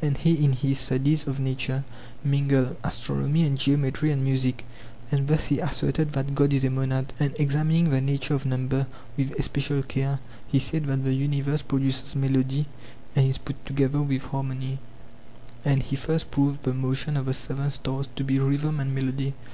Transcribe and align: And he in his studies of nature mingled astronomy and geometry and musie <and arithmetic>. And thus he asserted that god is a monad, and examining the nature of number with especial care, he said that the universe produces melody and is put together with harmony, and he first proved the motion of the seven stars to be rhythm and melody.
And 0.00 0.16
he 0.16 0.42
in 0.42 0.54
his 0.54 0.78
studies 0.78 1.26
of 1.26 1.38
nature 1.38 1.84
mingled 2.24 2.78
astronomy 2.82 3.44
and 3.46 3.58
geometry 3.58 4.10
and 4.10 4.24
musie 4.26 4.54
<and 4.54 4.58
arithmetic>. 4.58 4.64
And 5.12 5.28
thus 5.28 5.46
he 5.48 5.58
asserted 5.58 6.14
that 6.14 6.34
god 6.34 6.54
is 6.54 6.64
a 6.64 6.70
monad, 6.70 7.12
and 7.20 7.38
examining 7.38 7.90
the 7.90 8.00
nature 8.00 8.32
of 8.32 8.46
number 8.46 8.86
with 9.18 9.38
especial 9.38 9.82
care, 9.82 10.20
he 10.48 10.58
said 10.58 10.86
that 10.86 11.04
the 11.04 11.12
universe 11.12 11.60
produces 11.60 12.16
melody 12.16 12.64
and 13.14 13.28
is 13.28 13.36
put 13.36 13.62
together 13.66 14.00
with 14.00 14.22
harmony, 14.22 14.78
and 15.66 15.82
he 15.82 15.96
first 15.96 16.30
proved 16.30 16.62
the 16.62 16.72
motion 16.72 17.14
of 17.18 17.26
the 17.26 17.34
seven 17.34 17.70
stars 17.70 18.08
to 18.16 18.24
be 18.24 18.38
rhythm 18.38 18.80
and 18.80 18.94
melody. 18.94 19.34